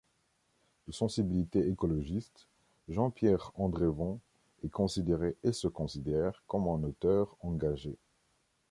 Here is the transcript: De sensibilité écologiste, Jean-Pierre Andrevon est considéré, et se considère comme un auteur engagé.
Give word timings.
De 0.87 0.91
sensibilité 0.93 1.67
écologiste, 1.69 2.47
Jean-Pierre 2.89 3.51
Andrevon 3.53 4.19
est 4.63 4.69
considéré, 4.69 5.35
et 5.43 5.53
se 5.53 5.67
considère 5.67 6.41
comme 6.47 6.67
un 6.69 6.81
auteur 6.81 7.37
engagé. 7.41 7.99